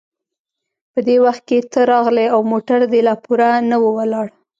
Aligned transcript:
په 0.91 0.99
دې 1.07 1.17
وخت 1.25 1.43
کې 1.49 1.57
ته 1.71 1.79
راغلې 1.91 2.25
او 2.33 2.39
موټر 2.51 2.79
دې 2.91 3.01
لا 3.07 3.15
پوره 3.23 3.49
نه 3.69 3.77
و 3.81 3.85
ولاړ. 3.97 4.27